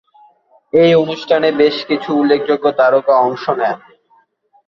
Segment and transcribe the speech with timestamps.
[0.73, 3.77] এই অনুষ্ঠানে বেশ কিছু উল্লেখযোগ্য তারকা অংশ নেন।